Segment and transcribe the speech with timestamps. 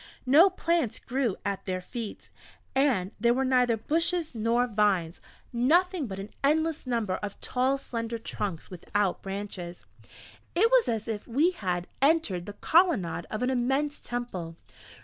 [0.25, 2.31] No plants grew at their feet,
[2.73, 5.21] and there were neither bushes nor vines;
[5.53, 9.85] nothing but an endless number of tall slender trunks without branches;
[10.55, 14.55] it was as if we had entered the colonnade of an immense temple.